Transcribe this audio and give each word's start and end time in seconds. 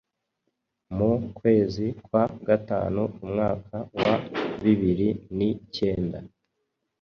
mu 0.97 1.11
kwezi 1.39 1.85
kwa 2.05 2.23
gatanu 2.47 3.01
umwaka 3.23 3.77
wa 4.01 4.13
bibiri 4.61 5.09
ni 5.37 5.49
kenda 5.75 6.19